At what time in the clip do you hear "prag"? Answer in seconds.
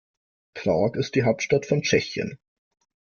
0.55-0.95